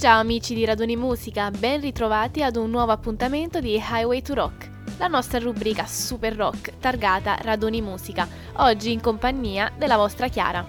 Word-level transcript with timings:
Ciao 0.00 0.18
amici 0.18 0.54
di 0.54 0.64
Raduni 0.64 0.96
Musica, 0.96 1.50
ben 1.50 1.82
ritrovati 1.82 2.42
ad 2.42 2.56
un 2.56 2.70
nuovo 2.70 2.90
appuntamento 2.90 3.60
di 3.60 3.74
Highway 3.74 4.22
to 4.22 4.32
Rock, 4.32 4.70
la 4.96 5.08
nostra 5.08 5.38
rubrica 5.38 5.84
super 5.84 6.34
rock 6.34 6.78
targata 6.78 7.36
Raduni 7.42 7.82
Musica, 7.82 8.26
oggi 8.54 8.92
in 8.92 9.02
compagnia 9.02 9.70
della 9.76 9.98
vostra 9.98 10.28
Chiara. 10.28 10.66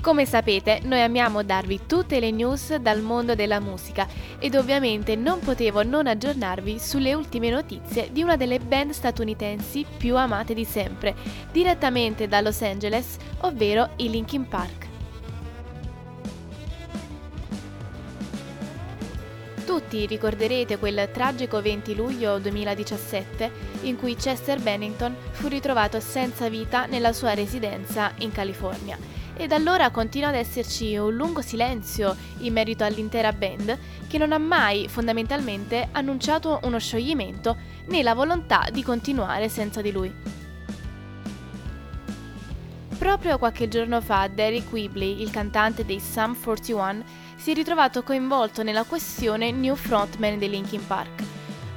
Come 0.00 0.26
sapete, 0.26 0.78
noi 0.84 1.02
amiamo 1.02 1.42
darvi 1.42 1.80
tutte 1.88 2.20
le 2.20 2.30
news 2.30 2.72
dal 2.76 3.02
mondo 3.02 3.34
della 3.34 3.58
musica 3.58 4.06
ed 4.38 4.54
ovviamente 4.54 5.16
non 5.16 5.40
potevo 5.40 5.82
non 5.82 6.06
aggiornarvi 6.06 6.78
sulle 6.78 7.14
ultime 7.14 7.50
notizie 7.50 8.12
di 8.12 8.22
una 8.22 8.36
delle 8.36 8.60
band 8.60 8.92
statunitensi 8.92 9.84
più 9.96 10.16
amate 10.16 10.54
di 10.54 10.64
sempre, 10.64 11.16
direttamente 11.50 12.28
da 12.28 12.40
Los 12.40 12.62
Angeles, 12.62 13.16
ovvero 13.40 13.90
i 13.96 14.08
Linkin 14.08 14.46
Park. 14.46 14.87
Tutti 19.78 20.06
ricorderete 20.06 20.76
quel 20.76 21.08
tragico 21.12 21.62
20 21.62 21.94
luglio 21.94 22.40
2017 22.40 23.50
in 23.82 23.96
cui 23.96 24.16
Chester 24.16 24.60
Bennington 24.60 25.14
fu 25.30 25.46
ritrovato 25.46 26.00
senza 26.00 26.48
vita 26.48 26.86
nella 26.86 27.12
sua 27.12 27.32
residenza 27.32 28.12
in 28.18 28.32
California 28.32 28.98
e 29.36 29.46
da 29.46 29.54
allora 29.54 29.90
continua 29.90 30.30
ad 30.30 30.34
esserci 30.34 30.96
un 30.96 31.14
lungo 31.14 31.42
silenzio 31.42 32.16
in 32.38 32.54
merito 32.54 32.82
all'intera 32.82 33.32
band 33.32 33.78
che 34.08 34.18
non 34.18 34.32
ha 34.32 34.38
mai 34.38 34.88
fondamentalmente 34.88 35.90
annunciato 35.92 36.58
uno 36.64 36.80
scioglimento 36.80 37.56
né 37.86 38.02
la 38.02 38.14
volontà 38.14 38.66
di 38.72 38.82
continuare 38.82 39.48
senza 39.48 39.80
di 39.80 39.92
lui. 39.92 40.37
Proprio 43.08 43.38
qualche 43.38 43.68
giorno 43.68 44.02
fa 44.02 44.28
Derek 44.28 44.70
Weebly, 44.70 45.22
il 45.22 45.30
cantante 45.30 45.86
dei 45.86 45.98
Sum 45.98 46.36
41, 46.38 47.02
si 47.36 47.52
è 47.52 47.54
ritrovato 47.54 48.02
coinvolto 48.02 48.62
nella 48.62 48.82
questione 48.82 49.50
new 49.50 49.74
frontman 49.76 50.38
dei 50.38 50.50
Linkin 50.50 50.86
Park. 50.86 51.22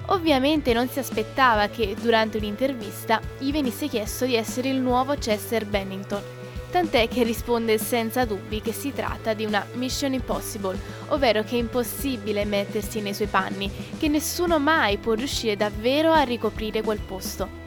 Ovviamente 0.08 0.74
non 0.74 0.90
si 0.90 1.00
aspettava 1.00 1.70
che 1.70 1.96
durante 1.98 2.36
un'intervista 2.36 3.22
gli 3.38 3.50
venisse 3.50 3.88
chiesto 3.88 4.26
di 4.26 4.36
essere 4.36 4.72
il 4.72 4.82
nuovo 4.82 5.16
Chester 5.16 5.66
Bennington 5.66 6.22
tant'è 6.70 7.08
che 7.08 7.24
risponde 7.24 7.78
senza 7.78 8.26
dubbi 8.26 8.62
che 8.62 8.74
si 8.74 8.94
tratta 8.94 9.34
di 9.34 9.46
una 9.46 9.66
mission 9.74 10.14
impossible, 10.14 10.78
ovvero 11.08 11.44
che 11.44 11.56
è 11.56 11.60
impossibile 11.60 12.46
mettersi 12.46 13.02
nei 13.02 13.14
suoi 13.14 13.28
panni, 13.28 13.70
che 13.98 14.08
nessuno 14.08 14.58
mai 14.58 14.98
può 14.98 15.14
riuscire 15.14 15.58
davvero 15.58 16.12
a 16.12 16.22
ricoprire 16.22 16.82
quel 16.82 17.00
posto. 17.00 17.61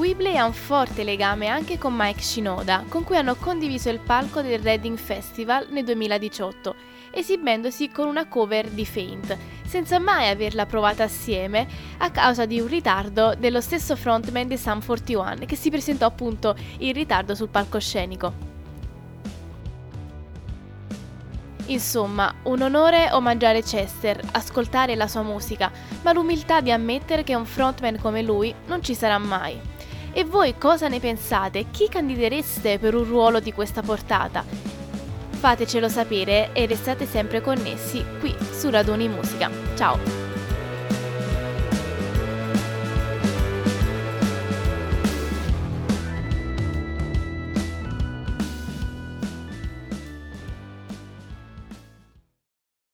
Weebly 0.00 0.38
ha 0.38 0.46
un 0.46 0.54
forte 0.54 1.04
legame 1.04 1.48
anche 1.48 1.76
con 1.76 1.94
Mike 1.94 2.22
Shinoda, 2.22 2.84
con 2.88 3.04
cui 3.04 3.18
hanno 3.18 3.34
condiviso 3.34 3.90
il 3.90 3.98
palco 3.98 4.40
del 4.40 4.58
Reading 4.58 4.96
Festival 4.96 5.66
nel 5.68 5.84
2018, 5.84 6.74
esibendosi 7.10 7.90
con 7.90 8.08
una 8.08 8.26
cover 8.26 8.70
di 8.70 8.86
Faint, 8.86 9.36
senza 9.66 9.98
mai 9.98 10.30
averla 10.30 10.64
provata 10.64 11.04
assieme 11.04 11.68
a 11.98 12.10
causa 12.10 12.46
di 12.46 12.58
un 12.60 12.68
ritardo 12.68 13.34
dello 13.38 13.60
stesso 13.60 13.94
frontman 13.94 14.48
di 14.48 14.56
Sum 14.56 14.82
41 14.82 15.44
che 15.44 15.54
si 15.54 15.68
presentò 15.68 16.06
appunto 16.06 16.56
in 16.78 16.94
ritardo 16.94 17.34
sul 17.34 17.50
palcoscenico. 17.50 18.32
Insomma, 21.66 22.36
un 22.44 22.62
onore 22.62 23.10
omaggiare 23.12 23.62
Chester, 23.62 24.18
ascoltare 24.32 24.94
la 24.94 25.06
sua 25.06 25.20
musica, 25.20 25.70
ma 26.00 26.14
l'umiltà 26.14 26.62
di 26.62 26.72
ammettere 26.72 27.22
che 27.22 27.34
un 27.34 27.44
frontman 27.44 27.98
come 28.00 28.22
lui 28.22 28.54
non 28.64 28.82
ci 28.82 28.94
sarà 28.94 29.18
mai. 29.18 29.60
E 30.12 30.24
voi 30.24 30.58
cosa 30.58 30.88
ne 30.88 30.98
pensate? 30.98 31.66
Chi 31.70 31.88
candidereste 31.88 32.78
per 32.78 32.94
un 32.94 33.04
ruolo 33.04 33.38
di 33.38 33.52
questa 33.52 33.80
portata? 33.80 34.44
Fatecelo 35.30 35.88
sapere 35.88 36.52
e 36.52 36.66
restate 36.66 37.06
sempre 37.06 37.40
connessi 37.40 38.04
qui 38.18 38.34
su 38.52 38.68
Raduni 38.70 39.08
Musica. 39.08 39.48
Ciao! 39.76 40.19